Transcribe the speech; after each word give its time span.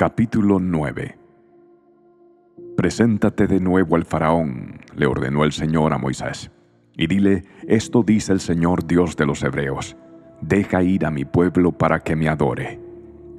Capítulo 0.00 0.60
9 0.60 1.18
Preséntate 2.76 3.48
de 3.48 3.58
nuevo 3.58 3.96
al 3.96 4.04
faraón, 4.04 4.78
le 4.94 5.06
ordenó 5.06 5.42
el 5.42 5.50
Señor 5.50 5.92
a 5.92 5.98
Moisés, 5.98 6.52
y 6.96 7.08
dile, 7.08 7.42
esto 7.66 8.04
dice 8.04 8.32
el 8.32 8.38
Señor 8.38 8.86
Dios 8.86 9.16
de 9.16 9.26
los 9.26 9.42
Hebreos, 9.42 9.96
deja 10.40 10.84
ir 10.84 11.04
a 11.04 11.10
mi 11.10 11.24
pueblo 11.24 11.72
para 11.72 11.98
que 11.98 12.14
me 12.14 12.28
adore. 12.28 12.78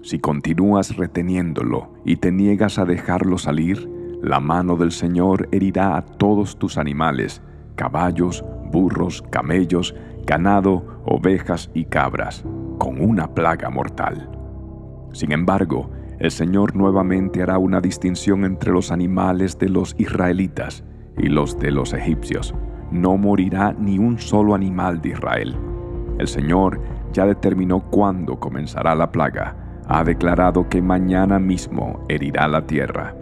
Si 0.01 0.19
continúas 0.19 0.97
reteniéndolo 0.97 1.93
y 2.03 2.17
te 2.17 2.29
niegas 2.29 2.77
a 2.77 2.83
dejarlo 2.83 3.37
salir, 3.37 3.89
la 4.21 4.41
mano 4.41 4.75
del 4.75 4.91
Señor 4.91 5.47
herirá 5.53 5.95
a 5.95 6.01
todos 6.01 6.59
tus 6.59 6.77
animales, 6.77 7.41
caballos, 7.75 8.43
burros, 8.69 9.23
camellos, 9.29 9.95
ganado, 10.25 11.03
ovejas 11.05 11.71
y 11.73 11.85
cabras, 11.85 12.43
con 12.77 12.99
una 12.99 13.33
plaga 13.33 13.69
mortal. 13.69 14.29
Sin 15.13 15.31
embargo, 15.31 15.89
el 16.19 16.31
Señor 16.31 16.75
nuevamente 16.75 17.41
hará 17.41 17.57
una 17.57 17.79
distinción 17.79 18.43
entre 18.43 18.71
los 18.71 18.91
animales 18.91 19.57
de 19.57 19.69
los 19.69 19.95
israelitas 19.97 20.83
y 21.17 21.29
los 21.29 21.57
de 21.57 21.71
los 21.71 21.93
egipcios. 21.93 22.53
No 22.91 23.17
morirá 23.17 23.73
ni 23.79 23.99
un 23.99 24.19
solo 24.19 24.53
animal 24.53 25.01
de 25.01 25.09
Israel. 25.09 25.55
El 26.17 26.27
Señor 26.27 26.81
ya 27.13 27.25
determinó 27.25 27.79
cuándo 27.89 28.37
comenzará 28.37 28.95
la 28.95 29.11
plaga. 29.11 29.55
Ha 29.87 30.03
declarado 30.03 30.67
que 30.67 30.81
mañana 30.81 31.39
mismo 31.39 32.05
herirá 32.09 32.49
la 32.49 32.65
tierra. 32.65 33.15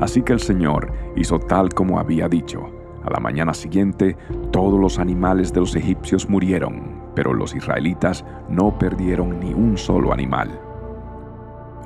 Así 0.00 0.22
que 0.22 0.32
el 0.32 0.40
Señor 0.40 0.92
hizo 1.14 1.38
tal 1.38 1.72
como 1.72 2.00
había 2.00 2.28
dicho. 2.28 2.66
A 3.04 3.10
la 3.10 3.20
mañana 3.20 3.54
siguiente, 3.54 4.16
todos 4.50 4.80
los 4.80 4.98
animales 4.98 5.52
de 5.52 5.60
los 5.60 5.76
egipcios 5.76 6.28
murieron, 6.28 7.00
pero 7.14 7.32
los 7.32 7.54
israelitas 7.54 8.24
no 8.48 8.76
perdieron 8.76 9.38
ni 9.38 9.54
un 9.54 9.78
solo 9.78 10.12
animal. 10.12 10.65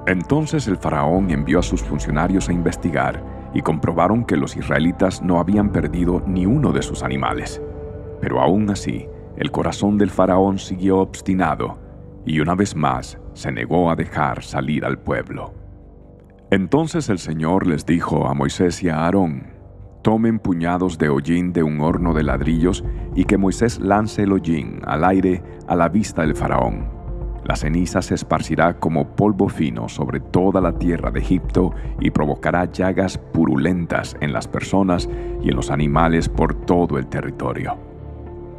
Entonces 0.07 0.67
el 0.67 0.79
faraón 0.79 1.31
envió 1.31 1.59
a 1.59 1.63
sus 1.63 1.83
funcionarios 1.83 2.49
a 2.49 2.52
investigar 2.52 3.23
y 3.52 3.63
comprobaron 3.63 4.24
que 4.24 4.37
los 4.37 4.57
israelitas 4.57 5.23
no 5.23 5.41
habían 5.41 5.71
perdido 5.71 6.23
ni 6.27 6.47
uno 6.47 6.73
de 6.73 6.83
sus 6.83 7.02
animales. 7.02 7.61
Pero 8.21 8.41
aún 8.41 8.71
así, 8.71 9.07
el 9.37 9.51
corazón 9.51 9.99
del 9.99 10.11
faraón 10.11 10.59
siguió 10.59 10.99
obstinado 10.99 11.79
y 12.24 12.41
una 12.41 12.55
vez 12.55 12.74
más 12.74 13.19
se 13.35 13.52
negó 13.52 13.91
a 13.91 13.97
dejar 13.97 14.43
salir 14.43 14.85
al 14.85 14.99
pueblo. 14.99 15.52
Entonces 16.51 17.09
el 17.09 17.19
Señor 17.19 17.67
les 17.67 17.87
dijo 17.87 18.27
a 18.27 18.35
Moisés 18.35 18.83
y 18.83 18.89
a 18.89 19.05
Aarón, 19.05 19.52
tomen 20.02 20.39
puñados 20.39 20.99
de 20.99 21.09
hollín 21.09 21.52
de 21.52 21.63
un 21.63 21.80
horno 21.80 22.15
de 22.15 22.24
ladrillos 22.24 22.85
y 23.15 23.24
que 23.24 23.39
Moisés 23.39 23.79
lance 23.79 24.23
el 24.23 24.33
hollín 24.33 24.80
al 24.87 25.05
aire 25.05 25.43
a 25.69 25.77
la 25.77 25.89
vista 25.89 26.23
del 26.23 26.35
faraón 26.35 26.99
la 27.51 27.56
ceniza 27.56 28.01
se 28.01 28.15
esparcirá 28.15 28.79
como 28.79 29.16
polvo 29.16 29.48
fino 29.48 29.88
sobre 29.88 30.20
toda 30.20 30.60
la 30.60 30.79
tierra 30.79 31.10
de 31.10 31.18
Egipto 31.18 31.73
y 31.98 32.12
provocará 32.12 32.66
llagas 32.66 33.18
purulentas 33.18 34.16
en 34.20 34.32
las 34.32 34.46
personas 34.46 35.09
y 35.43 35.48
en 35.48 35.56
los 35.56 35.73
animales 35.73 36.28
por 36.28 36.54
todo 36.54 36.96
el 36.96 37.09
territorio. 37.09 37.76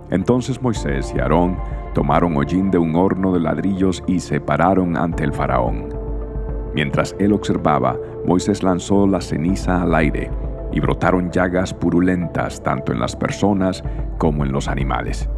Entonces 0.10 0.62
Moisés 0.62 1.14
y 1.16 1.22
Aarón 1.22 1.58
tomaron 1.94 2.36
hollín 2.36 2.70
de 2.70 2.80
un 2.80 2.98
horno 2.98 3.32
de 3.32 3.40
ladrillos 3.40 4.04
y 4.08 4.20
se 4.20 4.42
pararon 4.42 4.98
ante 4.98 5.24
el 5.24 5.32
faraón. 5.32 5.88
Mientras 6.76 7.16
él 7.18 7.32
observaba, 7.32 7.98
Moisés 8.26 8.62
lanzó 8.62 9.08
la 9.08 9.22
ceniza 9.22 9.84
al 9.84 9.96
aire 9.96 10.30
y 10.74 10.82
brotaron 10.82 11.32
llagas 11.32 11.74
purulentas 11.74 12.62
tanto 12.62 12.92
en 12.92 13.00
las 13.00 13.16
personas 13.16 13.86
como 14.18 14.44
en 14.44 14.52
los 14.52 14.68
animales 14.68 15.30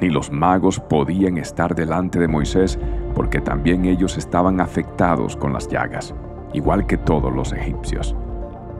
ni 0.00 0.10
los 0.10 0.30
magos 0.30 0.78
podían 0.80 1.38
estar 1.38 1.74
delante 1.74 2.18
de 2.18 2.28
Moisés 2.28 2.78
porque 3.14 3.40
también 3.40 3.84
ellos 3.84 4.16
estaban 4.16 4.60
afectados 4.60 5.36
con 5.36 5.52
las 5.52 5.68
llagas, 5.68 6.14
igual 6.52 6.86
que 6.86 6.96
todos 6.96 7.32
los 7.32 7.52
egipcios. 7.52 8.14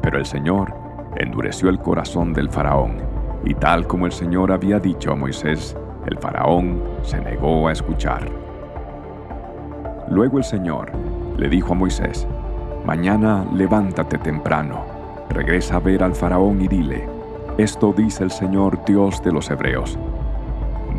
Pero 0.00 0.18
el 0.18 0.26
Señor 0.26 0.72
endureció 1.16 1.68
el 1.68 1.78
corazón 1.78 2.32
del 2.32 2.50
faraón, 2.50 2.98
y 3.44 3.54
tal 3.54 3.86
como 3.86 4.06
el 4.06 4.12
Señor 4.12 4.52
había 4.52 4.78
dicho 4.78 5.12
a 5.12 5.16
Moisés, 5.16 5.76
el 6.06 6.18
faraón 6.18 6.82
se 7.02 7.20
negó 7.20 7.68
a 7.68 7.72
escuchar. 7.72 8.30
Luego 10.10 10.38
el 10.38 10.44
Señor 10.44 10.92
le 11.36 11.48
dijo 11.48 11.72
a 11.72 11.76
Moisés, 11.76 12.26
Mañana 12.86 13.44
levántate 13.52 14.18
temprano, 14.18 14.84
regresa 15.28 15.76
a 15.76 15.80
ver 15.80 16.02
al 16.02 16.14
faraón 16.14 16.62
y 16.62 16.68
dile, 16.68 17.06
Esto 17.58 17.92
dice 17.92 18.24
el 18.24 18.30
Señor 18.30 18.84
Dios 18.86 19.22
de 19.22 19.32
los 19.32 19.50
Hebreos 19.50 19.98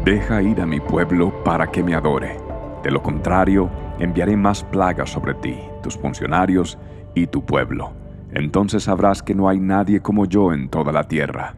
Deja 0.06 0.42
ir 0.42 0.62
a 0.62 0.66
mi 0.66 0.80
pueblo 0.80 1.44
para 1.44 1.70
que 1.70 1.84
me 1.84 1.94
adore. 1.94 2.38
De 2.84 2.90
lo 2.90 3.04
contrario, 3.04 3.70
enviaré 4.00 4.38
más 4.38 4.64
plagas 4.64 5.10
sobre 5.10 5.34
ti, 5.34 5.58
tus 5.84 5.98
funcionarios 5.98 6.78
y 7.14 7.28
tu 7.28 7.46
pueblo. 7.46 7.92
Entonces 8.32 8.84
sabrás 8.84 9.22
que 9.22 9.36
no 9.36 9.50
hay 9.50 9.60
nadie 9.60 10.00
como 10.00 10.26
yo 10.26 10.54
en 10.54 10.70
toda 10.70 10.94
la 10.94 11.04
tierra. 11.04 11.56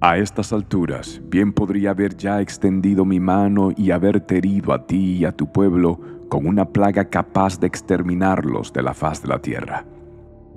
A 0.00 0.16
estas 0.16 0.54
alturas, 0.54 1.20
bien 1.26 1.52
podría 1.52 1.90
haber 1.90 2.16
ya 2.16 2.40
extendido 2.40 3.04
mi 3.04 3.20
mano 3.20 3.70
y 3.76 3.90
haberte 3.90 4.38
herido 4.38 4.72
a 4.72 4.86
ti 4.86 5.18
y 5.18 5.24
a 5.26 5.32
tu 5.32 5.52
pueblo 5.52 6.00
con 6.30 6.46
una 6.46 6.64
plaga 6.64 7.04
capaz 7.10 7.60
de 7.60 7.66
exterminarlos 7.66 8.72
de 8.72 8.82
la 8.82 8.94
faz 8.94 9.20
de 9.20 9.28
la 9.28 9.40
tierra. 9.40 9.84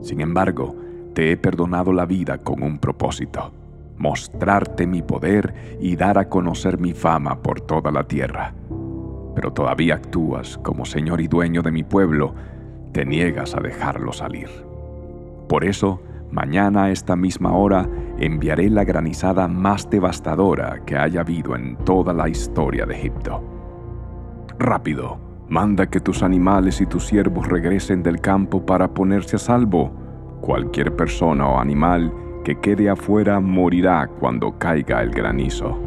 Sin 0.02 0.22
embargo, 0.22 0.76
te 1.14 1.32
he 1.32 1.38
perdonado 1.38 1.92
la 1.92 2.06
vida 2.06 2.38
con 2.38 2.64
un 2.64 2.80
propósito 2.80 3.52
mostrarte 4.02 4.88
mi 4.88 5.04
poder 5.04 5.78
y 5.80 5.96
dar 5.96 6.18
a 6.18 6.28
conocer 6.28 6.80
mi 6.80 6.94
fama 6.94 7.42
por 7.42 7.62
toda 7.62 7.92
la 7.92 8.04
tierra. 8.04 8.54
Pero 9.36 9.54
todavía 9.54 9.96
actúas 9.96 10.58
como 10.58 10.86
Señor 10.86 11.22
y 11.22 11.28
dueño 11.28 11.62
de 11.62 11.72
mi 11.72 11.84
pueblo, 11.84 12.34
te 12.92 13.06
niegas 13.06 13.56
a 13.56 13.62
dejarlo 13.62 14.12
salir. 14.12 14.50
Por 15.48 15.64
eso, 15.64 16.02
mañana 16.32 16.86
a 16.86 16.92
esta 16.92 17.16
misma 17.16 17.54
hora 17.54 17.88
enviaré 18.18 18.70
la 18.70 18.84
granizada 18.84 19.48
más 19.48 19.90
devastadora 19.90 20.82
que 20.86 20.98
haya 20.98 21.22
habido 21.22 21.56
en 21.56 21.78
toda 21.78 22.12
la 22.12 22.28
historia 22.28 22.86
de 22.86 22.96
Egipto. 22.96 23.42
Rápido, 24.58 25.20
manda 25.48 25.88
que 25.88 26.00
tus 26.00 26.24
animales 26.24 26.82
y 26.82 26.88
tus 26.88 27.06
siervos 27.06 27.48
regresen 27.48 28.02
del 28.02 28.20
campo 28.20 28.66
para 28.66 28.94
ponerse 28.94 29.36
a 29.36 29.40
salvo. 29.40 29.92
Cualquier 30.42 30.96
persona 30.96 31.48
o 31.48 31.60
animal 31.60 32.12
que 32.44 32.60
quede 32.60 32.90
afuera 32.90 33.40
morirá 33.40 34.08
cuando 34.08 34.58
caiga 34.58 35.02
el 35.02 35.12
granizo. 35.12 35.78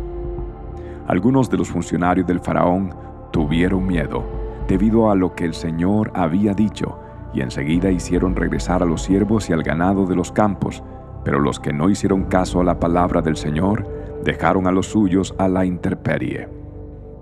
Algunos 1.06 1.50
de 1.50 1.59
los 1.59 1.69
funcionarios 1.69 2.26
del 2.26 2.41
faraón 2.41 2.94
tuvieron 3.32 3.87
miedo 3.87 4.25
debido 4.69 5.10
a 5.10 5.15
lo 5.15 5.34
que 5.34 5.44
el 5.44 5.54
Señor 5.54 6.10
había 6.15 6.54
dicho 6.54 6.98
y 7.34 7.41
enseguida 7.41 7.91
hicieron 7.91 8.37
regresar 8.37 8.82
a 8.82 8.87
los 8.87 9.03
siervos 9.03 9.50
y 9.50 9.53
al 9.53 9.62
ganado 9.62 10.06
de 10.06 10.15
los 10.15 10.31
campos, 10.32 10.82
pero 11.25 11.41
los 11.41 11.59
que 11.59 11.72
no 11.72 11.91
hicieron 11.91 12.25
caso 12.25 12.60
a 12.60 12.65
la 12.65 12.78
palabra 12.78 13.21
del 13.21 13.36
Señor 13.36 13.86
dejaron 14.25 14.66
a 14.66 14.72
los 14.72 14.86
suyos 14.86 15.34
a 15.38 15.48
la 15.48 15.65
intemperie. 15.65 16.48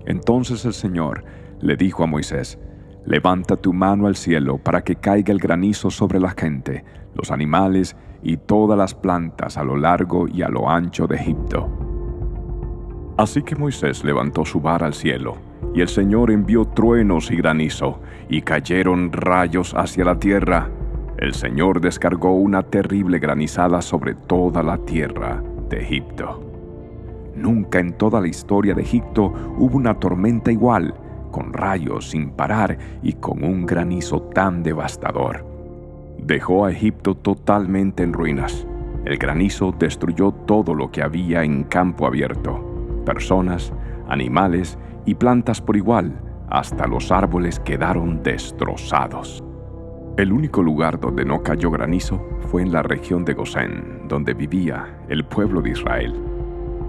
Entonces 0.05 0.63
el 0.65 0.73
Señor 0.73 1.23
le 1.59 1.75
dijo 1.75 2.03
a 2.03 2.07
Moisés, 2.07 2.59
Levanta 3.05 3.57
tu 3.57 3.73
mano 3.73 4.07
al 4.07 4.15
cielo 4.15 4.57
para 4.57 4.83
que 4.83 4.95
caiga 4.95 5.33
el 5.33 5.39
granizo 5.39 5.89
sobre 5.89 6.19
la 6.19 6.31
gente, 6.31 6.85
los 7.15 7.31
animales 7.31 7.95
y 8.21 8.37
todas 8.37 8.77
las 8.77 8.95
plantas 8.95 9.57
a 9.57 9.63
lo 9.63 9.75
largo 9.75 10.27
y 10.27 10.41
a 10.41 10.49
lo 10.49 10.69
ancho 10.69 11.05
de 11.07 11.17
Egipto. 11.17 11.69
Así 13.17 13.43
que 13.43 13.55
Moisés 13.55 14.03
levantó 14.03 14.45
su 14.45 14.61
vara 14.61 14.87
al 14.87 14.93
cielo, 14.93 15.35
y 15.75 15.81
el 15.81 15.87
Señor 15.87 16.31
envió 16.31 16.65
truenos 16.65 17.29
y 17.29 17.35
granizo, 17.35 17.99
y 18.29 18.41
cayeron 18.41 19.11
rayos 19.11 19.73
hacia 19.75 20.05
la 20.05 20.17
tierra. 20.17 20.69
El 21.17 21.33
Señor 21.33 21.81
descargó 21.81 22.33
una 22.33 22.63
terrible 22.63 23.19
granizada 23.19 23.81
sobre 23.81 24.15
toda 24.15 24.63
la 24.63 24.77
tierra 24.77 25.43
de 25.69 25.81
Egipto. 25.81 26.41
Nunca 27.35 27.79
en 27.79 27.93
toda 27.93 28.21
la 28.21 28.27
historia 28.27 28.73
de 28.73 28.81
Egipto 28.81 29.33
hubo 29.57 29.77
una 29.77 29.95
tormenta 29.95 30.51
igual, 30.51 30.93
con 31.33 31.51
rayos 31.51 32.11
sin 32.11 32.29
parar 32.29 32.77
y 33.03 33.11
con 33.11 33.43
un 33.43 33.65
granizo 33.65 34.21
tan 34.21 34.63
devastador 34.63 35.51
dejó 36.25 36.65
a 36.65 36.71
Egipto 36.71 37.15
totalmente 37.15 38.03
en 38.03 38.13
ruinas. 38.13 38.65
El 39.05 39.17
granizo 39.17 39.73
destruyó 39.77 40.31
todo 40.31 40.73
lo 40.73 40.91
que 40.91 41.01
había 41.01 41.43
en 41.43 41.63
campo 41.63 42.07
abierto, 42.07 43.03
personas, 43.05 43.73
animales 44.07 44.77
y 45.05 45.15
plantas 45.15 45.61
por 45.61 45.75
igual, 45.75 46.19
hasta 46.49 46.87
los 46.87 47.11
árboles 47.11 47.59
quedaron 47.59 48.23
destrozados. 48.23 49.43
El 50.15 50.31
único 50.31 50.61
lugar 50.61 50.99
donde 50.99 51.25
no 51.25 51.41
cayó 51.41 51.71
granizo 51.71 52.21
fue 52.51 52.61
en 52.61 52.71
la 52.71 52.83
región 52.83 53.25
de 53.25 53.33
Gosén, 53.33 54.03
donde 54.07 54.33
vivía 54.33 54.99
el 55.09 55.25
pueblo 55.25 55.61
de 55.61 55.71
Israel. 55.71 56.13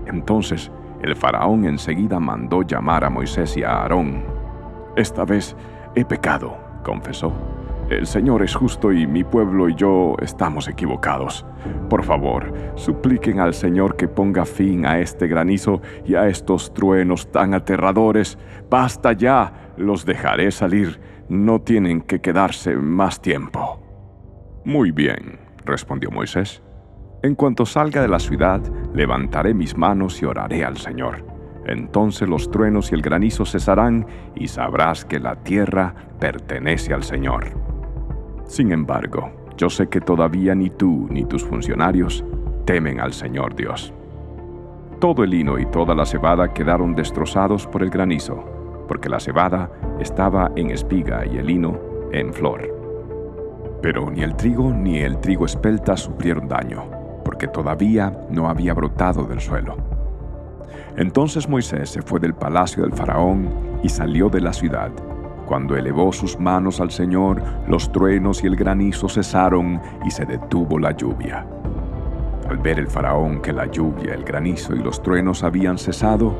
Entonces 0.06 0.70
el 1.02 1.16
faraón 1.16 1.64
enseguida 1.64 2.20
mandó 2.20 2.62
llamar 2.62 3.04
a 3.04 3.10
Moisés 3.10 3.56
y 3.56 3.64
a 3.64 3.82
Aarón. 3.82 4.33
Esta 4.96 5.24
vez 5.24 5.56
he 5.96 6.04
pecado, 6.04 6.56
confesó 6.84 7.32
El 7.90 8.06
Señor 8.06 8.42
es 8.42 8.54
justo 8.54 8.92
y 8.92 9.06
mi 9.06 9.24
pueblo 9.24 9.68
y 9.68 9.74
yo 9.74 10.14
estamos 10.22 10.68
equivocados. 10.68 11.44
Por 11.90 12.04
favor, 12.04 12.52
supliquen 12.76 13.40
al 13.40 13.54
Señor 13.54 13.96
que 13.96 14.08
ponga 14.08 14.44
fin 14.44 14.86
a 14.86 15.00
este 15.00 15.26
granizo 15.26 15.82
y 16.04 16.14
a 16.14 16.28
estos 16.28 16.72
truenos 16.72 17.30
tan 17.30 17.54
aterradores. 17.54 18.38
Basta 18.70 19.12
ya, 19.12 19.72
los 19.76 20.06
dejaré 20.06 20.50
salir. 20.50 21.00
No 21.28 21.60
tienen 21.60 22.00
que 22.00 22.20
quedarse 22.20 22.76
más 22.76 23.20
tiempo. 23.20 23.80
Muy 24.64 24.92
bien, 24.92 25.38
respondió 25.64 26.10
Moisés. 26.10 26.62
En 27.22 27.34
cuanto 27.34 27.66
salga 27.66 28.00
de 28.00 28.08
la 28.08 28.18
ciudad, 28.18 28.60
levantaré 28.94 29.54
mis 29.54 29.76
manos 29.76 30.22
y 30.22 30.24
oraré 30.24 30.64
al 30.64 30.76
Señor. 30.76 31.33
Entonces 31.66 32.28
los 32.28 32.50
truenos 32.50 32.92
y 32.92 32.94
el 32.94 33.02
granizo 33.02 33.44
cesarán 33.44 34.06
y 34.34 34.48
sabrás 34.48 35.04
que 35.04 35.18
la 35.18 35.36
tierra 35.36 35.94
pertenece 36.18 36.92
al 36.92 37.02
Señor. 37.02 37.46
Sin 38.46 38.72
embargo, 38.72 39.30
yo 39.56 39.70
sé 39.70 39.88
que 39.88 40.00
todavía 40.00 40.54
ni 40.54 40.70
tú 40.70 41.06
ni 41.10 41.24
tus 41.24 41.44
funcionarios 41.44 42.24
temen 42.64 43.00
al 43.00 43.12
Señor 43.12 43.54
Dios. 43.54 43.92
Todo 45.00 45.24
el 45.24 45.30
lino 45.30 45.58
y 45.58 45.66
toda 45.66 45.94
la 45.94 46.06
cebada 46.06 46.52
quedaron 46.52 46.94
destrozados 46.94 47.66
por 47.66 47.82
el 47.82 47.90
granizo, 47.90 48.44
porque 48.88 49.08
la 49.08 49.20
cebada 49.20 49.70
estaba 50.00 50.50
en 50.56 50.70
espiga 50.70 51.24
y 51.26 51.38
el 51.38 51.46
lino 51.46 51.78
en 52.12 52.32
flor. 52.32 52.68
Pero 53.82 54.10
ni 54.10 54.22
el 54.22 54.34
trigo 54.34 54.70
ni 54.72 54.98
el 54.98 55.18
trigo 55.18 55.46
espelta 55.46 55.96
sufrieron 55.96 56.48
daño, 56.48 56.84
porque 57.24 57.48
todavía 57.48 58.26
no 58.30 58.48
había 58.48 58.72
brotado 58.72 59.24
del 59.24 59.40
suelo. 59.40 59.93
Entonces 60.96 61.48
Moisés 61.48 61.90
se 61.90 62.02
fue 62.02 62.20
del 62.20 62.34
palacio 62.34 62.82
del 62.82 62.92
faraón 62.92 63.48
y 63.82 63.88
salió 63.88 64.28
de 64.28 64.40
la 64.40 64.52
ciudad 64.52 64.92
cuando 65.46 65.76
elevó 65.76 66.12
sus 66.12 66.38
manos 66.38 66.80
al 66.80 66.90
Señor, 66.90 67.42
los 67.68 67.92
truenos 67.92 68.42
y 68.42 68.46
el 68.46 68.56
granizo 68.56 69.08
cesaron 69.08 69.80
y 70.04 70.10
se 70.10 70.24
detuvo 70.24 70.78
la 70.78 70.92
lluvia. 70.92 71.46
Al 72.48 72.58
ver 72.58 72.78
el 72.78 72.88
faraón 72.88 73.42
que 73.42 73.52
la 73.52 73.66
lluvia, 73.66 74.14
el 74.14 74.24
granizo 74.24 74.74
y 74.74 74.78
los 74.78 75.02
truenos 75.02 75.42
habían 75.42 75.78
cesado, 75.78 76.34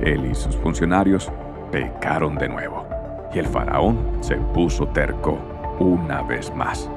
él 0.00 0.26
y 0.26 0.34
sus 0.34 0.56
funcionarios 0.56 1.30
pecaron 1.70 2.36
de 2.36 2.48
nuevo, 2.48 2.84
y 3.34 3.38
el 3.38 3.46
faraón 3.46 3.98
se 4.20 4.36
puso 4.36 4.86
terco 4.88 5.38
una 5.78 6.22
vez 6.22 6.54
más. 6.54 6.90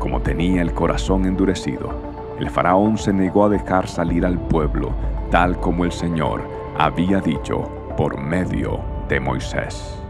Como 0.00 0.20
tenía 0.20 0.62
el 0.62 0.72
corazón 0.72 1.24
endurecido, 1.24 1.90
el 2.40 2.50
faraón 2.50 2.98
se 2.98 3.12
negó 3.12 3.44
a 3.44 3.48
dejar 3.48 3.86
salir 3.86 4.26
al 4.26 4.38
pueblo, 4.38 4.90
tal 5.32 5.58
como 5.58 5.86
el 5.86 5.92
Señor 5.92 6.46
había 6.76 7.18
dicho 7.18 7.62
por 7.96 8.20
medio 8.20 8.84
de 9.08 9.18
Moisés. 9.18 10.01